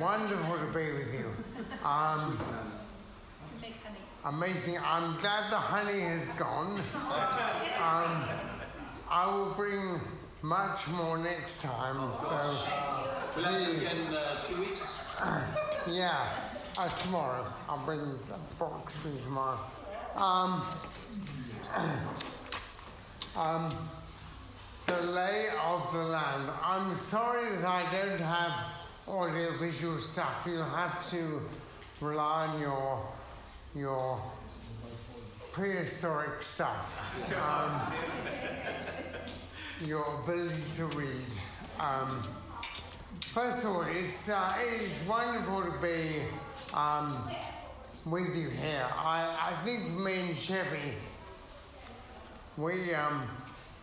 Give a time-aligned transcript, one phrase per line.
[0.00, 1.30] Wonderful to be with you.
[1.86, 2.38] Um,
[4.26, 4.78] amazing.
[4.84, 6.78] I'm glad the honey has gone.
[7.80, 8.28] Um,
[9.10, 10.00] I will bring
[10.42, 12.12] much more next time.
[12.12, 12.34] So
[13.36, 15.20] We'll please, again uh, two weeks.
[15.90, 16.26] yeah,
[16.78, 17.46] uh, tomorrow.
[17.68, 19.58] I'll bring a box for you tomorrow.
[20.16, 20.62] Um,
[23.38, 23.70] um,
[24.86, 26.50] the lay of the land.
[26.62, 30.46] I'm sorry that I don't have audio visual stuff.
[30.48, 31.42] You'll have to
[32.00, 33.06] rely on your
[33.74, 34.20] your
[35.52, 36.98] prehistoric stuff.
[37.36, 37.92] Um,
[39.86, 41.32] your ability to read.
[41.80, 42.22] Um,
[43.20, 46.22] first of all, it's, uh, it is wonderful to be
[46.74, 47.28] um,
[48.06, 48.86] with you here.
[48.96, 50.94] I, I think me and Chevy,
[52.56, 53.24] we, um,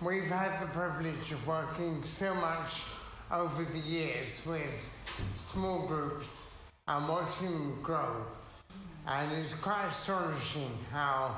[0.02, 2.84] we've had the privilege of working so much
[3.32, 4.90] over the years with
[5.36, 8.26] small groups and watching them grow.
[9.08, 11.36] And it's quite astonishing how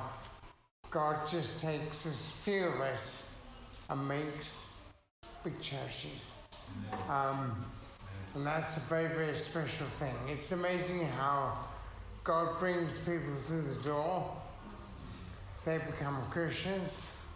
[0.90, 3.48] God just takes this few of us
[3.90, 4.92] and makes
[5.44, 6.42] big churches.
[7.08, 7.56] Um,
[8.34, 10.14] and that's a very, very special thing.
[10.28, 11.58] It's amazing how
[12.24, 14.34] God brings people through the door.
[15.64, 17.28] They become Christians.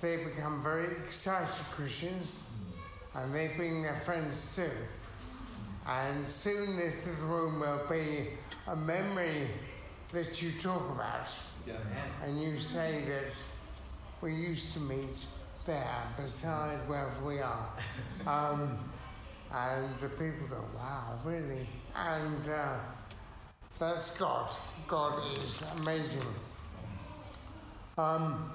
[0.00, 2.64] They become very excited Christians.
[3.14, 4.70] And they bring their friends too.
[5.88, 8.28] And soon this little room will be
[8.68, 9.48] a memory
[10.12, 11.40] that you talk about.
[12.24, 13.42] And you say that
[14.20, 15.26] we used to meet
[15.66, 17.68] there beside wherever we are.
[18.26, 18.76] Um,
[19.52, 21.66] and the people go, wow, really?
[21.96, 22.78] And uh,
[23.78, 24.54] that's God.
[24.86, 26.28] God is amazing.
[27.98, 28.50] Um,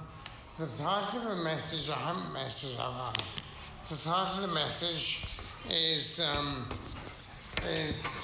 [0.56, 3.22] the title of the message, I haven't messaged out.
[3.88, 5.38] The title of the message
[5.70, 6.66] is um,
[7.68, 8.20] is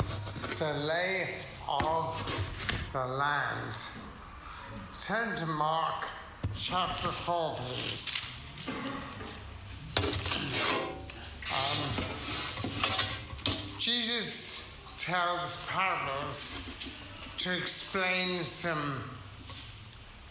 [0.58, 1.36] the lay
[1.68, 3.72] of the land.
[5.00, 6.08] Turn to Mark
[6.52, 8.11] chapter four, please.
[11.55, 11.79] Um,
[13.79, 16.74] Jesus tells parables
[17.39, 19.00] to explain some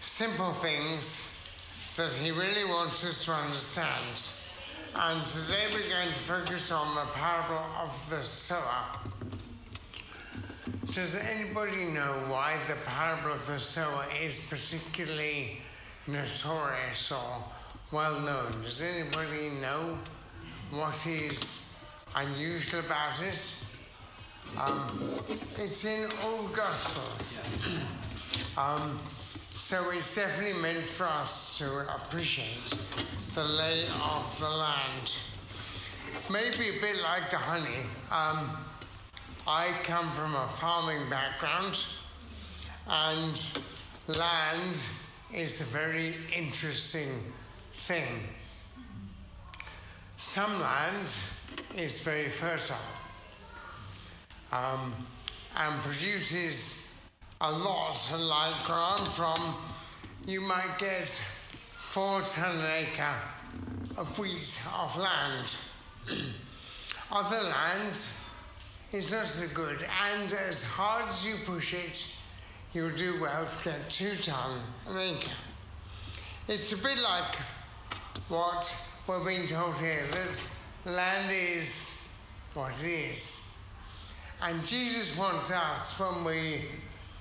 [0.02, 1.40] simple things
[1.96, 4.41] that he really wants us to understand.
[4.94, 9.00] And today we're going to focus on the parable of the sower.
[10.92, 15.60] Does anybody know why the parable of the sower is particularly
[16.08, 17.44] notorious or
[17.94, 18.52] well known?
[18.64, 19.98] Does anybody know
[20.72, 21.82] what is
[22.16, 23.66] unusual about it?
[24.60, 24.88] Um,
[25.58, 27.48] it's in all Gospels.
[28.58, 29.00] um,
[29.62, 32.76] so it's definitely meant for us to appreciate
[33.36, 35.16] the lay of the land.
[36.32, 37.86] Maybe a bit like the honey.
[38.12, 38.58] Um,
[39.48, 41.86] I come from a farming background,
[42.88, 43.40] and
[44.08, 44.80] land
[45.32, 47.32] is a very interesting
[47.72, 48.24] thing.
[50.18, 51.08] Some land
[51.78, 52.78] is very fertile
[54.52, 54.92] um,
[55.56, 56.81] and produces
[57.44, 59.56] a lot, like I'm from,
[60.28, 63.16] you might get four ton an acre
[63.98, 65.56] of wheat of land.
[67.12, 68.00] Other land
[68.92, 72.16] is not so good, and as hard as you push it,
[72.74, 74.60] you'll do well to get two ton
[74.90, 75.32] an acre.
[76.48, 77.36] It's a bit like
[78.30, 82.22] what we're being told here that land is
[82.54, 83.64] what it is.
[84.44, 86.62] And Jesus wants us, when we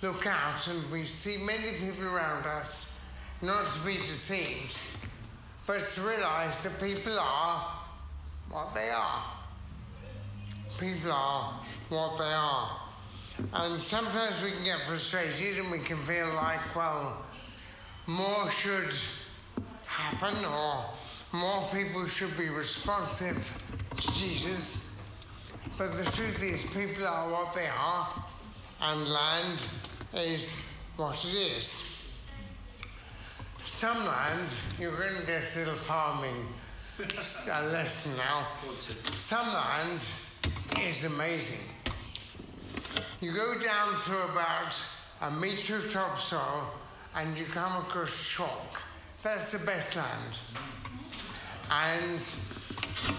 [0.02, 3.04] look out and we see many people around us,
[3.42, 5.06] not to be deceived,
[5.66, 7.72] but to realize that people are
[8.50, 9.22] what they are.
[10.78, 12.80] People are what they are.
[13.52, 17.24] And sometimes we can get frustrated and we can feel like, well,
[18.06, 18.92] more should
[19.86, 20.84] happen or
[21.32, 23.62] more people should be responsive
[23.96, 25.02] to Jesus.
[25.78, 28.08] But the truth is, people are what they are,
[28.82, 29.64] and land
[30.14, 32.08] is what it is.
[33.62, 36.46] Some land, you're going to get a little farming
[37.00, 38.46] a lesson now.
[38.74, 40.02] Some land
[40.82, 41.66] is amazing.
[43.20, 44.76] You go down through about
[45.22, 46.70] a metre of topsoil
[47.16, 48.82] and you come across chalk.
[49.22, 50.38] That's the best land.
[51.70, 52.18] And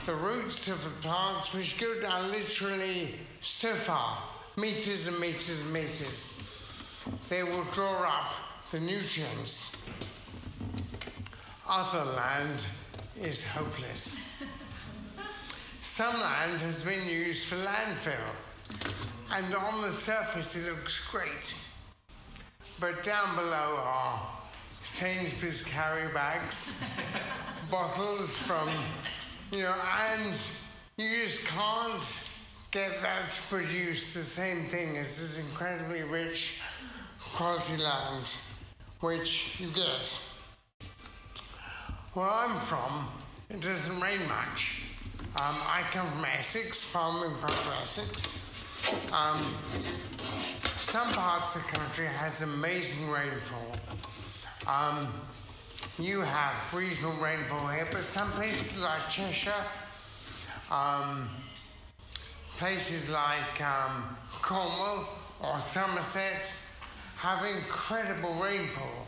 [0.06, 4.18] the roots of the plants, which go down literally so far,
[4.58, 6.61] meters and meters and meters,
[7.30, 8.32] they will draw up
[8.72, 9.90] the nutrients.
[11.68, 12.66] Other land
[13.20, 14.42] is hopeless.
[15.82, 18.16] Some land has been used for landfill.
[19.34, 21.56] And on the surface, it looks great.
[22.80, 24.28] But down below are
[24.84, 26.84] Sainsbury's carry bags,
[27.72, 28.70] bottles from,
[29.52, 29.76] you know,
[30.14, 30.40] and
[30.98, 32.30] you just can't
[32.72, 36.62] get that to produce the same thing as this incredibly rich
[37.34, 38.36] quality land
[39.00, 40.28] which you get.
[42.14, 43.08] Where I'm from,
[43.50, 44.84] it doesn't rain much.
[45.38, 48.52] Um, I come from Essex, farming part of Essex.
[49.14, 49.38] Um,
[50.78, 53.72] some parts of the country has amazing rainfall.
[54.68, 55.08] Um,
[55.98, 59.54] you have reasonable rainfall here, but some places like Cheshire,
[60.70, 61.30] um,
[62.58, 65.08] places like um, Cornwall
[65.42, 66.54] or Somerset
[67.22, 69.08] have incredible rainfall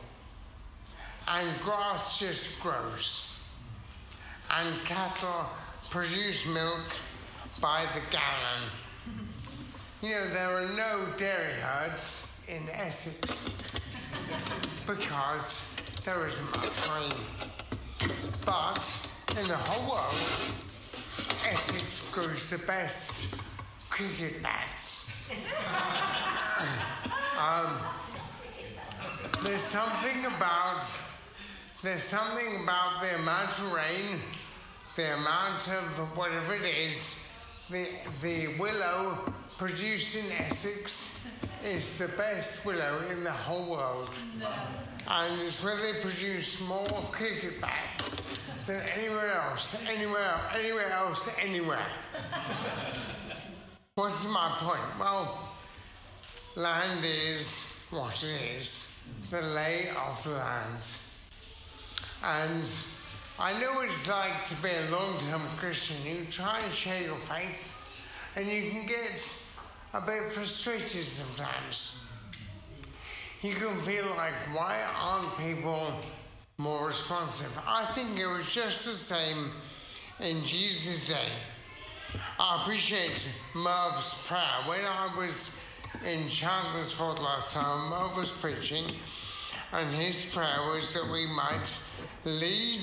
[1.30, 3.44] and grass just grows.
[4.52, 5.50] And cattle
[5.90, 6.86] produce milk
[7.60, 8.70] by the gallon.
[10.04, 13.50] You know, there are no dairy herds in Essex
[14.88, 15.76] because
[16.06, 17.14] there isn't much rain.
[18.46, 19.10] But
[19.40, 20.14] in the whole world,
[21.48, 23.42] Essex grows the best
[23.90, 25.24] cricket bats.
[27.40, 28.03] um,
[29.44, 30.86] there's something about
[31.82, 34.20] there's something about the amount of rain,
[34.96, 37.38] the amount of whatever it is,
[37.70, 37.88] the,
[38.22, 41.28] the willow produced in Essex
[41.66, 44.10] is the best willow in the whole world.
[45.10, 51.88] And it's where they produce more cricket bats than anywhere else, anywhere, anywhere else, anywhere.
[53.96, 55.00] What's my point?
[55.00, 55.50] Well,
[56.56, 58.93] land is what it is,
[59.30, 60.90] the lay of the land.
[62.24, 62.70] And
[63.40, 65.98] I know what it's like to be a long term Christian.
[66.06, 67.72] You try and share your faith,
[68.36, 69.22] and you can get
[69.94, 72.08] a bit frustrated sometimes.
[73.42, 75.92] You can feel like, why aren't people
[76.58, 77.60] more responsive?
[77.68, 79.52] I think it was just the same
[80.20, 81.28] in Jesus' day.
[82.40, 84.62] I appreciate Merv's prayer.
[84.66, 85.63] When I was
[86.06, 88.86] in Chandler's Ford last time, Merv was preaching,
[89.72, 91.78] and his prayer was that we might
[92.26, 92.82] lead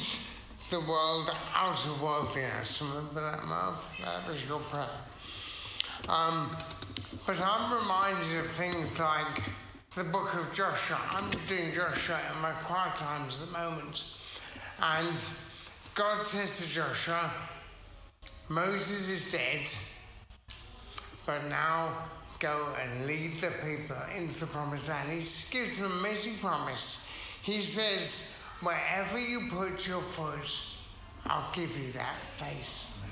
[0.70, 2.80] the world out of worldliness.
[2.80, 3.76] Remember that, Merv?
[4.04, 4.88] That was your prayer.
[6.08, 6.50] Um,
[7.26, 9.42] but I'm reminded of things like
[9.94, 10.98] the book of Joshua.
[11.10, 14.04] I'm doing Joshua in my quiet times at the moment.
[14.80, 15.22] And
[15.94, 17.30] God says to Joshua,
[18.48, 19.70] Moses is dead,
[21.26, 21.94] but now
[22.40, 25.10] go and lead the people into the promised land.
[25.10, 25.18] He
[25.52, 27.10] gives an amazing promise.
[27.42, 30.76] He says, Wherever you put your foot,
[31.26, 33.02] I'll give you that place.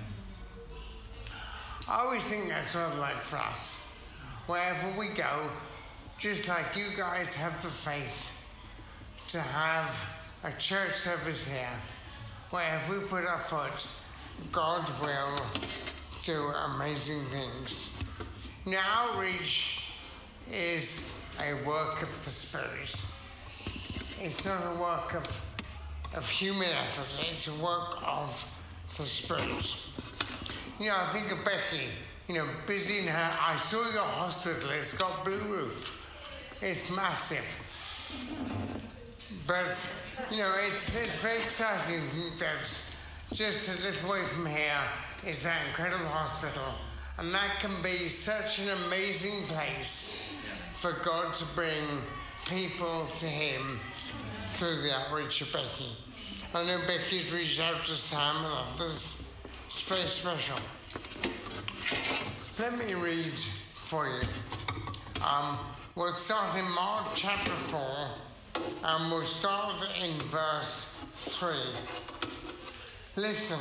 [1.89, 4.03] I always think that's sort of like for us.
[4.47, 5.51] Wherever we go,
[6.19, 8.31] just like you guys have the faith
[9.29, 11.79] to have a church service here,
[12.51, 13.87] wherever we put our foot,
[14.53, 15.39] God will
[16.25, 18.05] do amazing things.
[18.71, 19.23] Now,
[20.53, 23.03] is a work of the Spirit.
[24.21, 25.27] It's not a work of,
[26.15, 28.29] of human effort, it's a work of
[28.89, 29.89] the Spirit.
[30.79, 31.87] You know, I think of Becky,
[32.29, 33.37] you know, busy in her.
[33.41, 37.47] I saw your hospital, it's got blue roof, it's massive.
[39.47, 39.73] But,
[40.31, 42.03] you know, it's, it's very exciting
[42.39, 42.69] that
[43.33, 44.83] just a little way from here
[45.27, 46.75] is that incredible hospital.
[47.19, 50.33] And that can be such an amazing place
[50.71, 51.83] for God to bring
[52.49, 53.81] people to Him
[54.51, 55.91] through the outreach of Becky.
[56.55, 59.33] I know Becky's reached out to Sam and others.
[59.67, 60.57] It's very special.
[62.61, 64.21] Let me read for you.
[65.27, 65.59] Um,
[65.97, 68.09] we'll start in Mark chapter 4
[68.85, 71.57] and we'll start in verse 3.
[73.17, 73.59] Listen,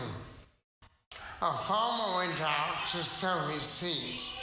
[1.41, 4.41] a farmer went out to sow his seeds.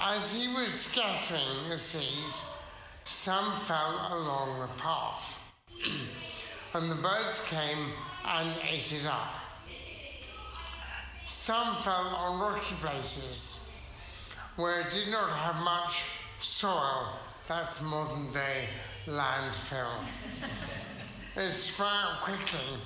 [0.00, 2.54] As he was scattering the seeds,
[3.04, 5.54] some fell along the path,
[6.74, 7.88] and the birds came
[8.24, 9.38] and ate it up.
[11.26, 13.80] Some fell on rocky places
[14.54, 17.08] where it did not have much soil.
[17.48, 18.68] That's modern day
[19.06, 19.98] landfill.
[21.36, 22.80] it sprang quickly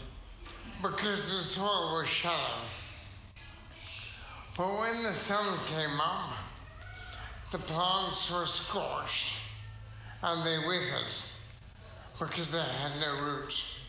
[0.83, 2.63] because the soil was shallow.
[4.57, 6.33] But when the sun came up,
[7.51, 9.39] the plants were scorched
[10.23, 11.13] and they withered
[12.19, 13.81] because they had no root.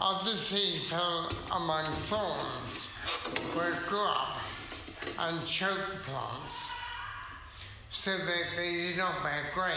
[0.00, 2.96] Other seed fell among thorns
[3.54, 4.38] where it grew up
[5.18, 6.72] and choked plants
[7.90, 9.76] so that they did not bear grain.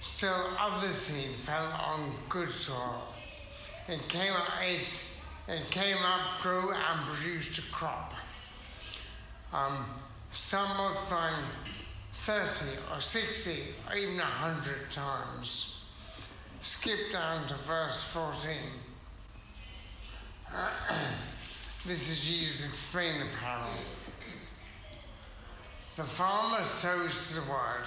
[0.00, 3.11] Still other seed fell on good soil.
[3.92, 5.18] It came up, it,
[5.48, 8.14] it came up, grew, and produced a crop.
[9.52, 9.84] Um,
[10.32, 11.44] some multiplying
[12.14, 13.50] 30 or 60
[13.90, 15.90] or even 100 times.
[16.62, 18.56] Skip down to verse 14.
[21.86, 23.74] this is Jesus explaining the parable.
[25.96, 27.86] The farmer sows the word.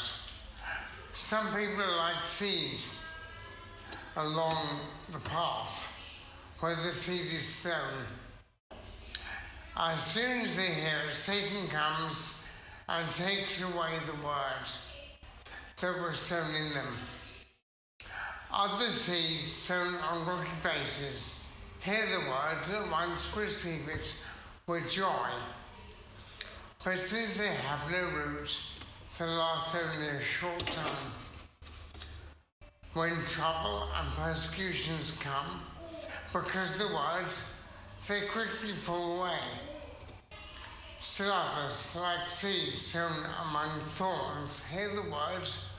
[1.14, 3.04] Some people like seeds
[4.16, 4.82] along
[5.12, 5.94] the path
[6.60, 8.06] where the seed is sown.
[9.78, 12.50] As soon as they hear Satan comes
[12.88, 14.70] and takes away the word
[15.82, 16.98] that was sown in them.
[18.52, 21.46] Other seeds sown on rocky places
[21.86, 24.26] hear the word and at once receive it
[24.66, 25.30] with joy.
[26.84, 28.58] But since they have no root,
[29.20, 31.12] they last only a short time.
[32.94, 35.62] When trouble and persecutions come,
[36.42, 37.64] because the words,
[38.10, 39.40] they quickly fall away.
[41.18, 45.72] Others, like seeds sown among thorns, hear the words,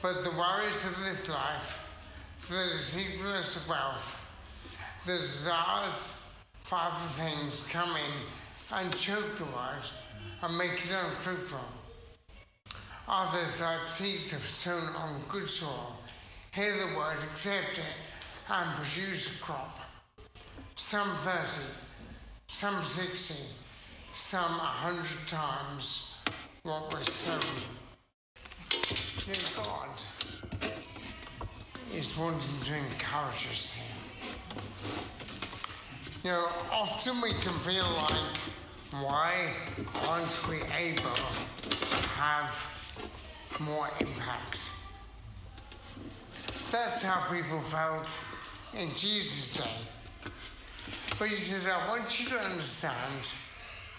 [0.00, 1.90] but the worries of this life,
[2.48, 4.32] the deceitfulness of wealth,
[5.06, 9.82] the desires for other things come in and choke the word
[10.42, 11.58] and make it unfruitful.
[13.08, 15.96] Others, like seeds sown on good soil,
[16.52, 17.84] hear the word, accept it,
[18.50, 19.79] and produce a crop.
[20.82, 21.62] Some 30,
[22.48, 23.34] some 60,
[24.12, 26.20] some a hundred times
[26.64, 27.38] what was sown.
[29.24, 30.02] Dear God
[31.94, 33.94] is wanting to encourage us here.
[36.24, 39.52] You know, often we can feel like, why
[40.08, 42.50] aren't we able to have
[43.60, 44.70] more impact?
[46.72, 48.18] That's how people felt
[48.74, 49.86] in Jesus' day.
[51.20, 53.28] But he says, I want you to understand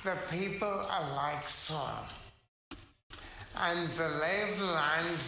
[0.04, 2.08] that people are like soil.
[3.60, 5.24] And the lay of the land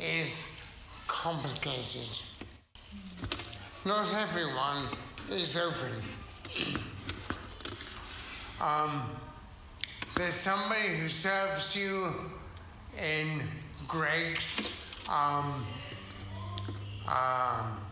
[0.00, 0.70] is
[1.08, 2.22] complicated.
[3.84, 4.84] Not everyone
[5.32, 5.92] is open.
[8.60, 9.12] Um,
[10.16, 12.12] there's somebody who serves you
[13.00, 13.40] in
[13.86, 15.64] Greggs um,
[17.06, 17.87] um,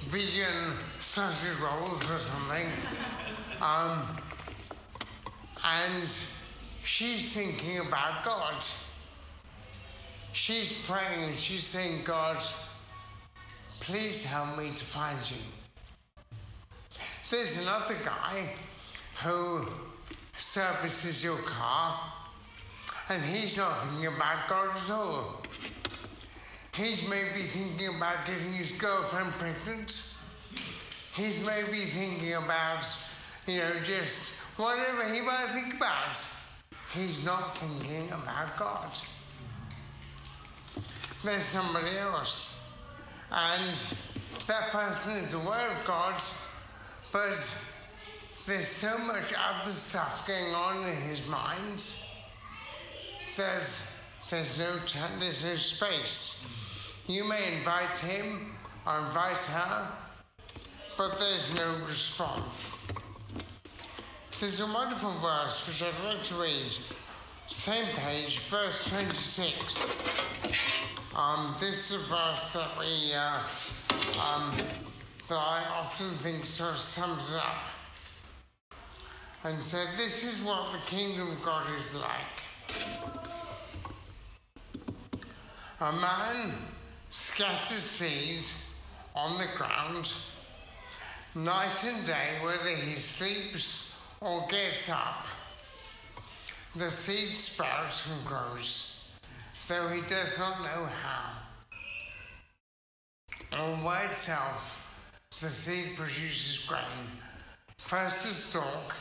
[0.00, 2.66] vegan sausage rolls or something.
[3.60, 4.02] Um,
[5.64, 6.10] and
[6.82, 8.64] she's thinking about God.
[10.32, 12.42] She's praying and she's saying, God,
[13.80, 15.36] please help me to find you.
[17.30, 18.48] There's another guy
[19.22, 19.66] who
[20.36, 22.00] services your car
[23.08, 25.39] and he's not thinking about God at all.
[26.74, 30.14] He's maybe thinking about getting his girlfriend pregnant.
[31.14, 32.86] He's maybe thinking about,
[33.46, 36.24] you know, just whatever he might think about.
[36.94, 38.98] He's not thinking about God.
[41.24, 42.72] There's somebody else.
[43.32, 43.76] And
[44.46, 46.20] that person is aware of God,
[47.12, 47.64] but
[48.46, 51.84] there's so much other stuff going on in his mind.
[53.36, 54.76] There's there's no
[55.18, 56.59] there's no space.
[57.06, 58.52] You may invite him
[58.86, 59.88] or invite her,
[60.96, 62.86] but there's no response.
[64.38, 66.72] There's a wonderful verse which I'd like to read.
[67.46, 70.10] Same page, verse 26.
[71.16, 73.34] Um, this is a verse that we, uh,
[74.32, 74.52] um,
[75.28, 77.64] that I often think sort of sums it up.
[79.42, 82.44] And said, This is what the kingdom of God is like.
[85.80, 86.52] A man
[87.10, 88.74] scatters seeds
[89.14, 90.12] on the ground
[91.34, 95.26] night and day, whether he sleeps or gets up.
[96.76, 99.10] The seed sprouts and grows,
[99.66, 101.32] though he does not know how.
[103.52, 104.76] On by itself,
[105.40, 106.84] the seed produces grain.
[107.78, 108.94] First a stalk,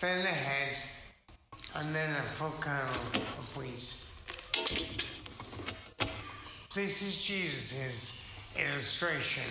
[0.00, 0.76] then a head,
[1.74, 5.13] and then a full kernel of wheat.
[6.74, 9.44] This is Jesus' illustration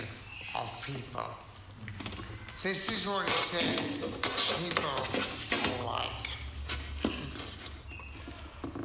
[0.56, 1.24] of people.
[2.62, 4.04] This is what it says
[4.62, 4.84] people
[5.86, 6.10] like.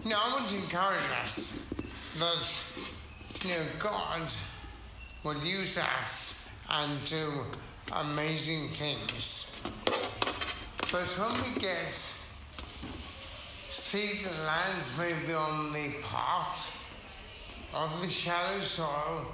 [0.05, 1.67] Now, I want to encourage us
[2.21, 4.31] that, you know, God
[5.25, 7.45] will use us and do
[7.93, 9.61] amazing things.
[10.93, 16.78] But when we get see the lands maybe on the path
[17.75, 19.27] of the shallow soil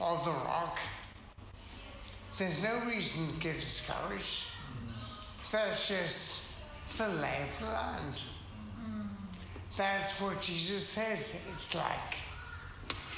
[0.00, 0.78] of the rock,
[2.38, 4.48] there's no reason to get discouraged.
[5.50, 6.58] That's just
[6.96, 8.22] the lay of the land.
[9.76, 12.18] That's what Jesus says it's like.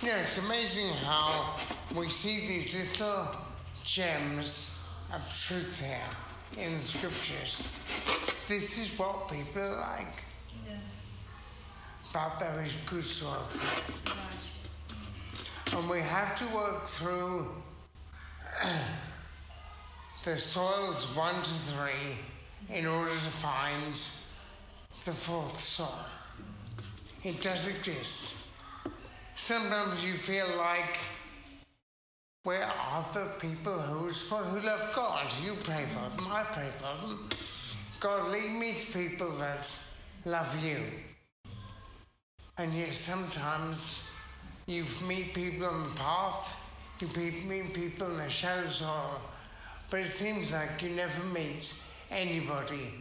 [0.02, 1.54] You know, it's amazing how
[1.96, 3.28] we see these little
[3.84, 7.80] gems of truth here in the scriptures.
[8.48, 10.23] This is what people like.
[12.14, 13.42] But there is good soil
[15.76, 17.48] And we have to work through
[20.22, 22.16] the soils one to three
[22.70, 23.94] in order to find
[25.04, 26.06] the fourth soil.
[27.24, 28.50] It does exist.
[29.34, 30.96] Sometimes you feel like
[32.44, 35.34] where are the people who, who love God?
[35.44, 37.28] You pray for them, I pray for them.
[37.98, 39.68] God, lead me to people that
[40.24, 40.78] love you.
[42.56, 44.16] And yet sometimes
[44.66, 46.54] you meet people on the path,
[47.00, 47.08] you
[47.48, 49.18] meet people in the shadows, or,
[49.90, 51.74] but it seems like you never meet
[52.10, 52.94] anybody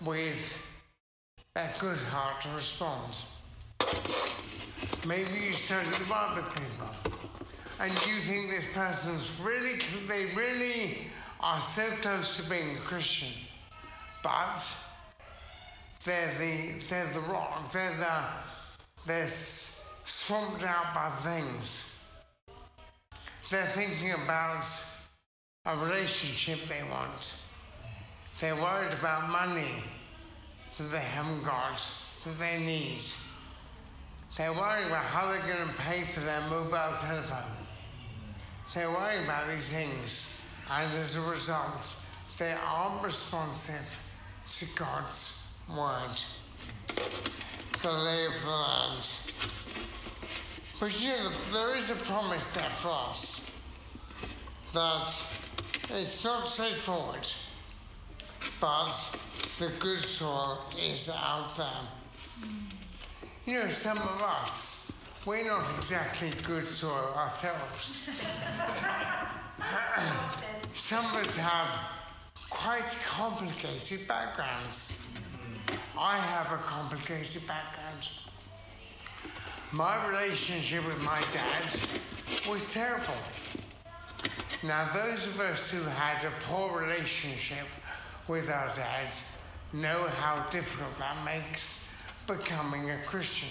[0.00, 0.66] with
[1.56, 3.18] a good heart to respond.
[5.06, 7.20] Maybe you study the Bible people
[7.78, 10.98] and you think this person's really, they really
[11.40, 13.28] are so close to being a Christian,
[14.22, 14.64] but
[16.04, 18.24] they're the, they're the rock, they're the,
[19.06, 22.12] they're swamped out by things.
[23.50, 24.66] They're thinking about
[25.66, 27.34] a relationship they want.
[28.40, 29.82] They're worried about money
[30.78, 31.88] that they haven't got,
[32.24, 33.00] that they need.
[34.36, 37.52] They're worrying about how they're going to pay for their mobile telephone.
[38.74, 41.96] They're worrying about these things, and as a result,
[42.38, 44.00] they aren't responsive
[44.52, 46.22] to God's word.
[47.84, 49.10] The lay of the land.
[50.80, 53.60] But you know, there is a promise there for us
[54.72, 55.02] that
[55.98, 57.28] it's not straightforward,
[58.58, 58.94] but
[59.58, 61.66] the good soil is out there.
[63.44, 68.08] You know, some of us, we're not exactly good soil ourselves.
[70.74, 71.78] some of us have
[72.48, 75.10] quite complicated backgrounds.
[75.98, 78.08] I have a complicated background.
[79.72, 83.14] My relationship with my dad was terrible.
[84.62, 87.66] Now, those of us who had a poor relationship
[88.28, 89.14] with our dad
[89.72, 91.94] know how difficult that makes
[92.26, 93.48] becoming a Christian.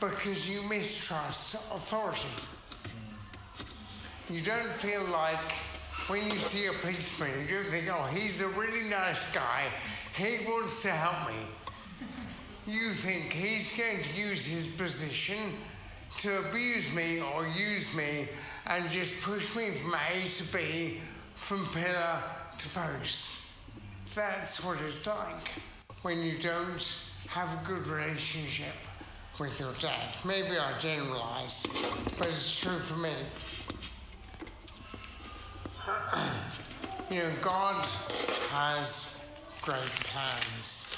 [0.00, 2.28] Because you mistrust authority.
[4.30, 5.52] You don't feel like
[6.08, 9.64] when you see a policeman, you think, oh, he's a really nice guy.
[10.16, 11.44] He wants to help me.
[12.66, 15.52] You think he's going to use his position
[16.18, 18.28] to abuse me or use me
[18.66, 21.00] and just push me from A to B,
[21.34, 22.22] from pillar
[22.58, 23.52] to post.
[24.14, 25.52] That's what it's like
[26.02, 28.74] when you don't have a good relationship
[29.38, 30.08] with your dad.
[30.24, 31.66] Maybe I generalize,
[32.18, 33.12] but it's true for me.
[37.10, 37.82] you know, God
[38.50, 39.78] has great
[40.10, 40.94] plans.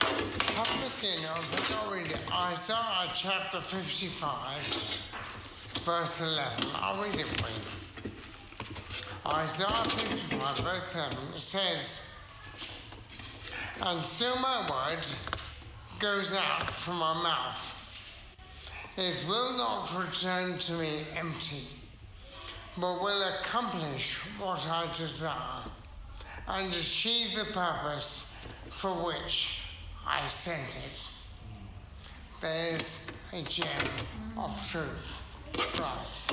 [0.00, 2.22] Have a look in, I'll read it.
[2.32, 6.70] Isaiah chapter 55, verse 11.
[6.76, 7.60] I'll read it for you.
[9.36, 12.14] Isaiah 55, verse 11 says,
[13.82, 15.04] And so my word
[15.98, 17.76] goes out from my mouth.
[18.96, 21.68] It will not return to me empty,
[22.80, 25.62] but will accomplish what I desire
[26.48, 28.36] and achieve the purpose
[28.70, 29.62] for which
[30.06, 31.16] I sent it.
[32.40, 33.68] There's a gem
[34.38, 35.20] of truth
[35.58, 36.28] for us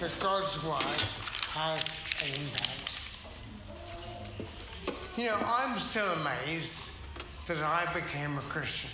[0.00, 0.82] that God's word
[1.54, 2.96] has an impact.
[5.16, 7.06] You know, I'm still amazed
[7.46, 8.90] that I became a Christian.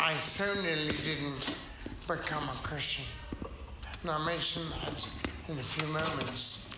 [0.00, 1.58] I so nearly didn't
[2.06, 3.04] become a Christian.
[4.02, 6.70] And I'll mention that in a few moments.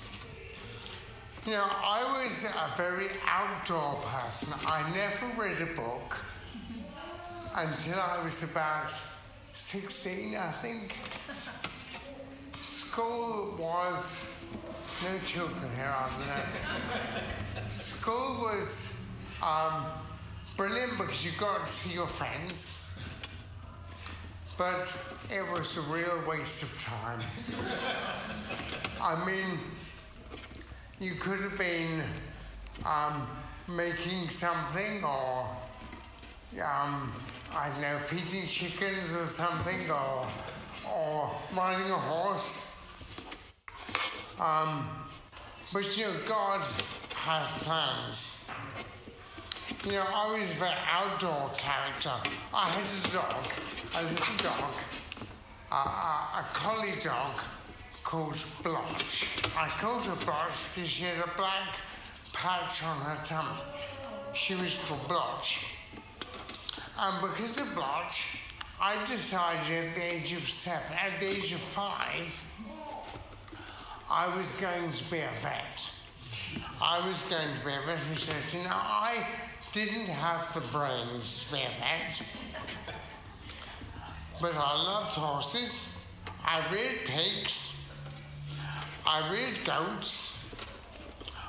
[1.45, 4.53] You know, I was a very outdoor person.
[4.67, 6.17] I never read a book
[7.57, 8.93] until I was about
[9.55, 10.97] 16, I think.
[12.63, 14.45] School was
[15.03, 17.69] no children here, I don't know.
[17.69, 19.11] School was
[19.43, 19.87] um,
[20.57, 22.90] brilliant because you got to see your friends,
[24.61, 24.85] but
[25.33, 27.19] it was a real waste of time.
[29.01, 29.59] I mean,
[31.01, 32.03] you could have been
[32.85, 33.27] um,
[33.67, 35.49] making something or
[36.63, 37.11] um,
[37.55, 40.27] I don't know, feeding chickens or something or,
[40.95, 42.87] or riding a horse.
[44.39, 44.91] Um,
[45.73, 46.67] but you know, God
[47.25, 48.50] has plans.
[49.83, 52.13] You know, I was a very outdoor character.
[52.53, 53.47] I had a dog,
[53.97, 54.75] a little dog,
[55.73, 57.33] a, a, a collie dog
[58.05, 59.39] called Blotch.
[59.57, 61.79] I called her Blotch because she had a black
[62.35, 63.59] patch on her tummy.
[64.35, 65.75] She was called Blotch.
[66.99, 71.61] And because of Blotch, I decided at the age of seven, at the age of
[71.61, 72.45] five,
[74.11, 75.91] I was going to be a vet.
[76.83, 78.59] I was going to be a vet researcher.
[78.63, 79.25] Now, I
[79.73, 82.23] didn't have the brains a vet,
[84.41, 86.05] but I loved horses.
[86.45, 87.95] I reared pigs.
[89.07, 90.53] I reared goats.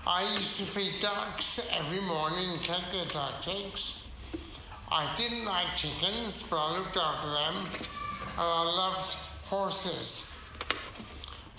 [0.05, 4.11] I used to feed ducks every morning collect their duck eggs.
[4.91, 10.49] I didn't like chickens, but I looked after them, and I loved horses.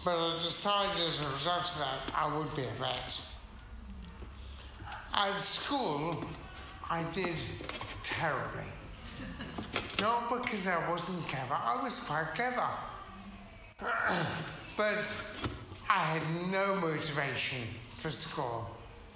[0.05, 3.21] But I decided as a result of that, I would be a vet.
[5.15, 6.25] At school,
[6.93, 7.43] I did
[8.03, 8.69] terribly.
[9.99, 12.69] Not because I wasn't clever, I was quite clever.
[14.77, 15.41] but
[15.89, 18.71] I had no motivation for school,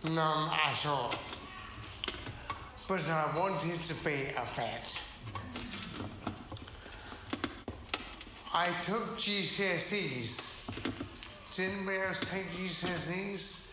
[0.04, 1.14] none at all.
[2.88, 5.12] But I wanted to be a vet.
[8.54, 10.70] I took GCSEs.
[11.52, 13.65] Did anybody else take GCSEs?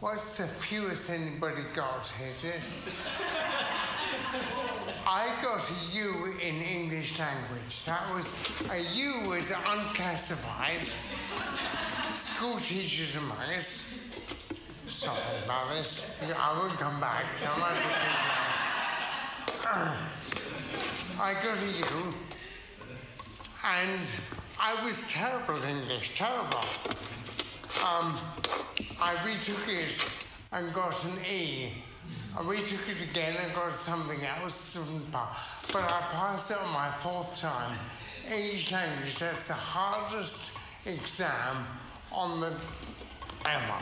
[0.00, 2.52] What's the fewest anybody got here?
[5.04, 7.84] I got a U in English language.
[7.84, 10.86] That was a U was unclassified.
[12.14, 14.00] School teachers among us.
[14.86, 16.22] Sorry about this.
[16.22, 17.24] I won't come back.
[19.66, 19.96] I.
[21.20, 22.14] I got a U,
[23.64, 24.14] and
[24.60, 26.62] I was terrible at English, terrible.
[27.84, 28.16] Um,
[29.00, 30.08] I retook it
[30.52, 31.72] and got an E.
[32.36, 34.76] I retook it again and got something else.
[35.72, 37.78] But I passed it on my fourth time.
[38.26, 41.64] English language, that's the hardest exam
[42.12, 42.52] on the
[43.44, 43.78] ever.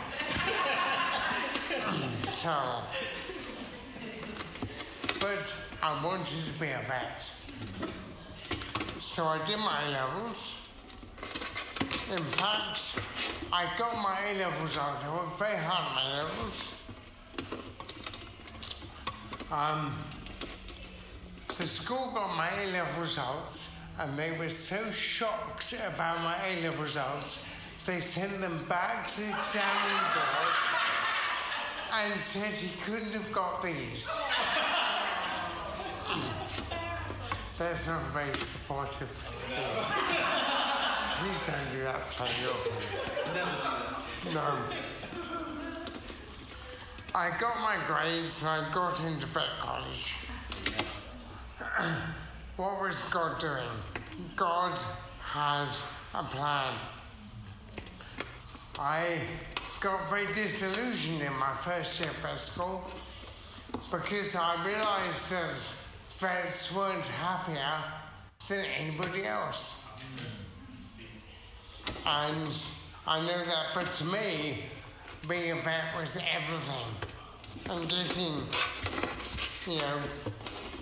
[2.39, 2.83] Terrible.
[5.19, 7.23] But I wanted to be a vet.
[9.01, 10.66] So I did my levels.
[12.09, 13.01] In fact,
[13.53, 15.05] I got my A level results.
[15.05, 16.89] I worked very hard on my levels.
[19.51, 19.93] Um,
[21.49, 26.63] the school got my A level results, and they were so shocked about my A
[26.63, 27.51] level results,
[27.85, 30.55] they sent them back to the examining board
[31.93, 34.07] and said he couldn't have got these.
[37.59, 40.66] That's not very supportive for school.
[41.19, 42.31] Please don't do that, Tony.
[43.35, 44.35] Never do that.
[44.35, 44.59] No.
[47.15, 50.17] I got my grades and I got into vet college.
[52.57, 53.71] what was God doing?
[54.37, 54.79] God
[55.23, 55.69] had
[56.15, 56.75] a plan.
[58.79, 59.19] I
[59.81, 62.85] got very disillusioned in my first year of school
[63.91, 65.57] because I realized that
[66.19, 67.83] vets weren't happier
[68.49, 69.89] than anybody else.
[72.07, 72.55] And
[73.07, 74.59] I know that, but to me,
[75.29, 76.89] being a vet was everything.
[77.71, 78.35] And getting,
[79.67, 79.99] you know,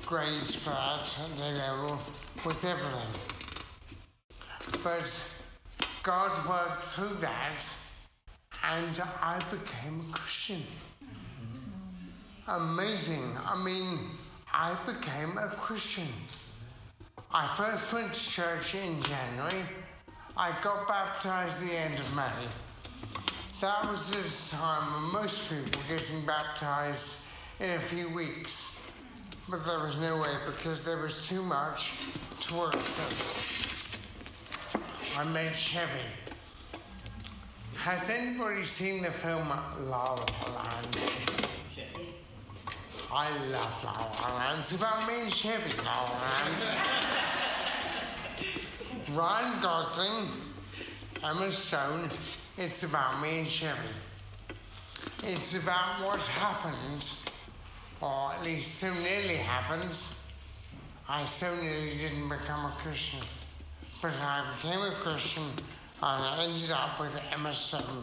[0.04, 1.98] grades for that at the level
[2.44, 3.08] was everything.
[4.82, 5.40] But
[6.02, 7.64] God worked through that,
[8.62, 10.62] and I became a Christian.
[12.46, 13.36] Amazing.
[13.46, 13.98] I mean,
[14.52, 16.12] I became a Christian.
[17.32, 19.62] I first went to church in January.
[20.36, 22.48] I got baptized the end of May.
[23.60, 27.28] That was a time when most people were getting baptized
[27.60, 28.90] in a few weeks.
[29.48, 31.92] But there was no way because there was too much
[32.40, 33.60] to work through.
[35.20, 36.00] I made Chevy.
[37.76, 40.98] Has anybody seen the film La La Land?
[43.12, 44.58] I love La La Land.
[44.58, 47.43] It's about me and Chevy, La La Land.
[49.14, 50.28] Ryan Gosling,
[51.22, 52.08] Emma Stone,
[52.58, 53.78] it's about me and Chevy.
[55.22, 57.12] It's about what happened,
[58.00, 59.96] or at least so nearly happened.
[61.08, 63.20] I so nearly didn't become a Christian,
[64.02, 65.44] but I became a Christian
[66.02, 68.02] and I ended up with Emma Stone.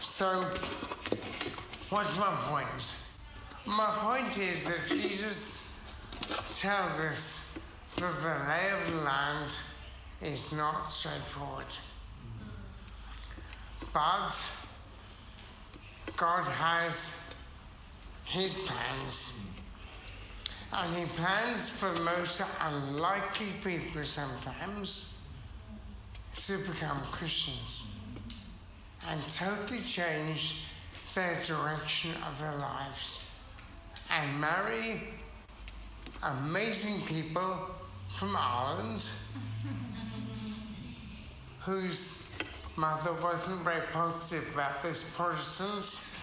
[0.00, 0.46] So,
[1.90, 3.04] what's my point?
[3.66, 5.84] My point is that Jesus
[6.54, 7.67] tells us
[8.00, 9.54] the lay of the land
[10.22, 11.66] is not straightforward.
[13.92, 14.30] But
[16.16, 17.34] God has
[18.24, 19.50] his plans.
[20.72, 25.20] And he plans for most unlikely people sometimes
[26.36, 27.98] to become Christians
[29.08, 30.64] and totally change
[31.14, 33.34] their direction of their lives
[34.10, 35.00] and marry
[36.22, 37.58] amazing people
[38.08, 39.08] from Ireland
[41.60, 42.36] whose
[42.76, 46.16] mother wasn't very positive about this Protestants.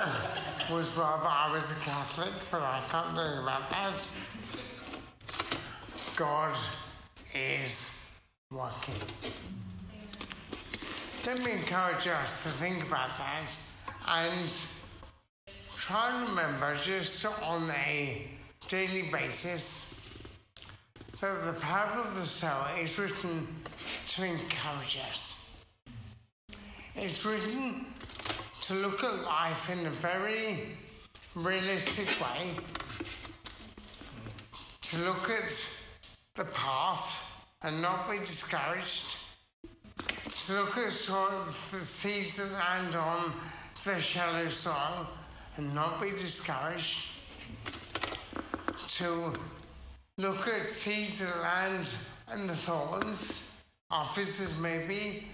[0.00, 0.08] Uh,
[0.70, 4.08] was rather I was a Catholic, but I can't do about that.
[6.14, 6.56] God
[7.34, 8.20] is
[8.52, 8.94] working.
[11.26, 13.58] Let me encourage us to think about that
[14.06, 14.64] and
[15.76, 18.28] try and remember just on a
[18.68, 19.89] daily basis
[21.20, 23.46] that the parable of the sower is written
[24.08, 25.64] to encourage us.
[26.94, 27.86] It's written
[28.62, 30.68] to look at life in a very
[31.34, 32.50] realistic way,
[34.82, 35.84] to look at
[36.34, 39.16] the path and not be discouraged
[40.50, 43.32] to look at soil, the seeds that land on
[43.84, 45.06] the shallow soil
[45.56, 47.08] and not be discouraged.
[48.88, 49.32] To
[50.20, 51.94] look at that land
[52.34, 55.26] in the thorns, officers maybe,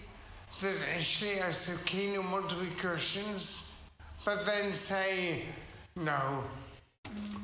[0.61, 3.90] that initially are so keen and want to be Christians,
[4.25, 5.42] but then say,
[5.96, 6.44] no,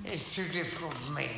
[0.05, 1.29] it's too difficult for me.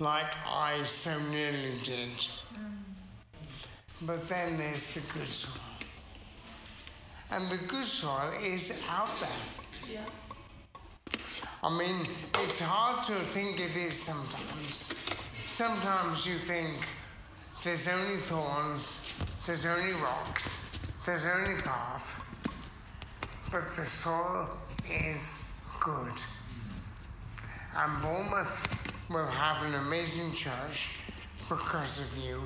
[0.00, 2.26] Like I so nearly did.
[4.02, 5.62] But then there's the good soil.
[7.30, 9.30] And the good soil is out there.
[9.90, 10.04] Yeah.
[11.64, 12.02] I mean,
[12.44, 14.92] it's hard to think it is sometimes.
[15.32, 16.76] Sometimes you think
[17.62, 19.14] there's only thorns,
[19.46, 22.20] there's only rocks, there's only path,
[23.50, 24.54] but the soil
[24.86, 26.12] is good.
[27.78, 31.00] And Bournemouth will have an amazing church
[31.48, 32.42] because of you.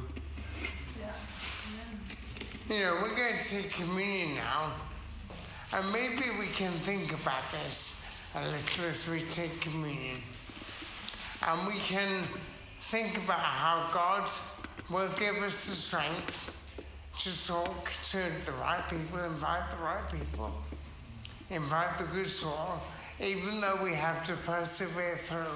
[1.00, 2.72] Yeah.
[2.72, 4.74] You know, we're going to take communion now,
[5.72, 10.16] and maybe we can think about this a little as we take communion.
[11.46, 12.24] And we can
[12.80, 14.30] think about how God
[14.90, 16.54] will give us the strength
[17.18, 20.52] to talk to the right people, invite the right people,
[21.50, 22.80] invite the good soil,
[23.20, 25.46] even though we have to persevere through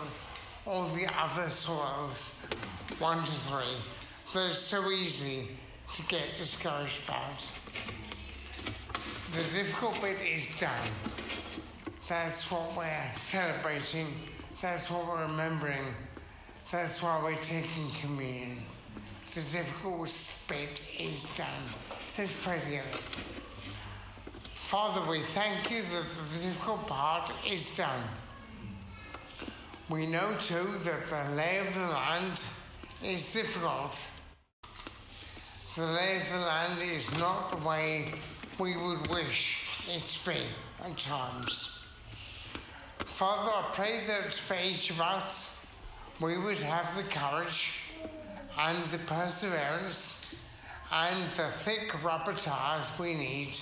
[0.67, 2.47] all the other soils,
[2.99, 3.77] one to three.
[4.35, 5.49] That is so easy
[5.93, 7.39] to get discouraged about.
[9.33, 11.42] The difficult bit is done.
[12.09, 14.07] That's what we're celebrating.
[14.61, 15.95] That's what we're remembering.
[16.71, 18.59] That's why we're taking communion.
[19.35, 20.09] The difficult
[20.49, 21.47] bit is done.
[22.19, 22.99] Let's pray together.
[24.55, 28.03] Father, we thank you that the difficult part is done.
[29.89, 32.45] We know too that the lay of the land
[33.05, 34.09] is difficult
[35.75, 38.05] the lay of the land is not the way
[38.59, 40.43] we would wish it to be
[40.85, 41.82] at times.
[43.23, 45.73] Father, I pray that for each of us,
[46.21, 47.93] we would have the courage
[48.59, 50.35] and the perseverance
[50.93, 53.57] and the thick rubber tires we need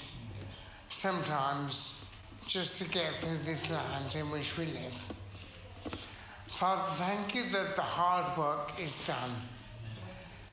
[0.88, 2.10] sometimes
[2.46, 5.06] just to get through this land in which we live.
[6.46, 9.30] Father, thank you that the hard work is done.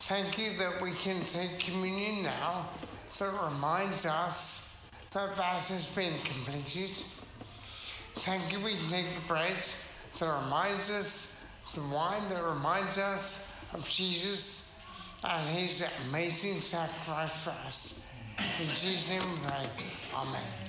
[0.02, 2.66] Thank you that we can take communion now
[3.18, 6.92] that reminds us that that has been completed.
[8.20, 9.64] Thank you we take the bread
[10.20, 14.84] that reminds us, the wine that reminds us of Jesus
[15.24, 18.14] and his amazing sacrifice for us.
[18.60, 19.66] In Jesus' name we pray.
[20.16, 20.67] Amen.